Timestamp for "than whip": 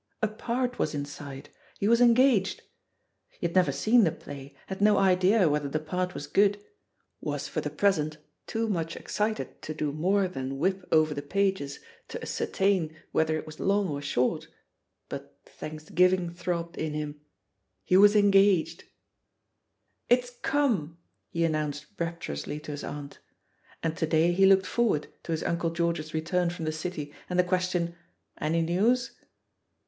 10.27-10.89